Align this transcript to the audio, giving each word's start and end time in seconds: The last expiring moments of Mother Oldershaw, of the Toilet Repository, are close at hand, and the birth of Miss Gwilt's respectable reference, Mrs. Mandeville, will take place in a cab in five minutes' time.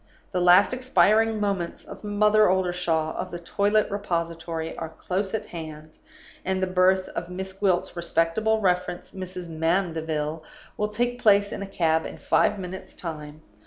The 0.31 0.41
last 0.41 0.73
expiring 0.73 1.39
moments 1.39 1.85
of 1.85 2.03
Mother 2.03 2.49
Oldershaw, 2.49 3.15
of 3.15 3.29
the 3.29 3.37
Toilet 3.37 3.91
Repository, 3.91 4.75
are 4.75 4.89
close 4.89 5.35
at 5.35 5.45
hand, 5.45 5.97
and 6.43 6.59
the 6.59 6.65
birth 6.65 7.07
of 7.09 7.29
Miss 7.29 7.53
Gwilt's 7.53 7.95
respectable 7.95 8.59
reference, 8.61 9.11
Mrs. 9.11 9.47
Mandeville, 9.47 10.43
will 10.75 10.89
take 10.89 11.21
place 11.21 11.51
in 11.51 11.61
a 11.61 11.67
cab 11.67 12.07
in 12.07 12.17
five 12.17 12.57
minutes' 12.57 12.95
time. 12.95 13.43